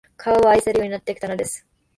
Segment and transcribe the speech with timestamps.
[0.17, 1.63] 川を愛するようになってきたのです